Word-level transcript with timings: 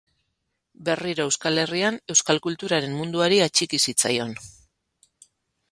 Berriro 0.87 1.27
Euskal 1.31 1.61
Herrian 1.63 1.99
euskal 2.15 2.41
kulturaren 2.47 2.97
munduari 3.01 3.39
atxiki 3.49 3.81
zitzaion. 3.85 4.35